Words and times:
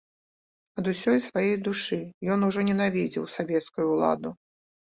Ад 0.81 0.85
усёй 0.93 1.17
свае 1.25 1.53
душы 1.67 1.99
ён 2.37 2.47
ужо 2.47 2.59
ненавідзеў 2.71 3.31
савецкую 3.37 3.85
ўладу. 3.93 4.29